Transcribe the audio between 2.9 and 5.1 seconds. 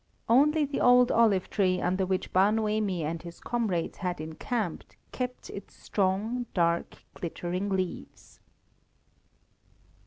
and his comrades had encamped,